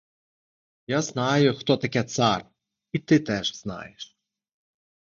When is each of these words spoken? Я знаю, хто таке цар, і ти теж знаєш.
Я 0.87 0.99
знаю, 1.09 1.53
хто 1.59 1.77
таке 1.83 2.03
цар, 2.03 2.45
і 2.93 2.99
ти 2.99 3.19
теж 3.19 3.55
знаєш. 3.57 4.17